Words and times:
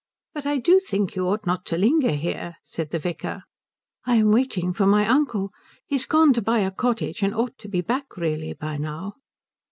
"But 0.33 0.47
I 0.47 0.57
do 0.57 0.79
think 0.79 1.15
you 1.15 1.27
ought 1.27 1.45
not 1.45 1.63
to 1.67 1.77
linger 1.77 2.13
here," 2.13 2.55
said 2.63 2.89
the 2.89 2.97
vicar. 2.97 3.43
"I 4.03 4.15
am 4.15 4.31
waiting 4.31 4.73
for 4.73 4.87
my 4.87 5.05
uncle. 5.07 5.51
He's 5.85 6.07
gone 6.07 6.33
to 6.33 6.41
buy 6.41 6.61
a 6.61 6.71
cottage, 6.71 7.21
and 7.21 7.35
ought 7.35 7.55
to 7.59 7.67
be 7.69 7.81
back, 7.81 8.17
really, 8.17 8.53
by 8.53 8.77
now." 8.77 9.13